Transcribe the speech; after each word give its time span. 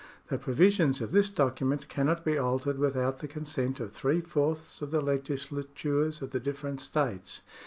The 0.29 0.39
provisions 0.39 0.99
of 0.99 1.11
this 1.11 1.29
document 1.29 1.87
cannot 1.87 2.25
be 2.25 2.35
altered 2.35 2.79
with 2.79 2.97
out 2.97 3.19
the 3.19 3.27
consent 3.27 3.79
of 3.79 3.91
three 3.91 4.19
fourths 4.19 4.81
of 4.81 4.89
the 4.89 4.99
legislatm 4.99 6.07
es 6.07 6.23
of 6.23 6.31
the 6.31 6.39
different 6.39 6.81
states. 6.81 7.43